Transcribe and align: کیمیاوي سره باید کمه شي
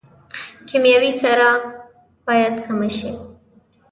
کیمیاوي 0.67 1.11
سره 1.21 1.47
باید 2.27 2.53
کمه 2.67 2.89
شي 2.97 3.11